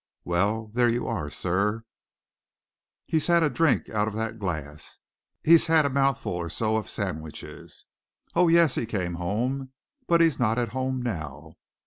Well, 0.25 0.71
there 0.73 0.89
you 0.89 1.05
are, 1.07 1.29
sir 1.29 1.83
he's 3.05 3.27
had 3.27 3.43
a 3.43 3.51
drink 3.51 3.87
out 3.89 4.07
of 4.07 4.15
that 4.15 4.39
glass, 4.39 4.97
he's 5.43 5.67
had 5.67 5.85
a 5.85 5.91
mouthful 5.91 6.33
or 6.33 6.49
so 6.49 6.75
of 6.77 6.89
sandwiches. 6.89 7.85
Oh, 8.33 8.47
yes, 8.47 8.73
he 8.73 8.87
came 8.87 9.13
home, 9.13 9.73
but 10.07 10.19
he's 10.19 10.39
not 10.39 10.57
at 10.57 10.69
home 10.69 11.03
now! 11.03 11.53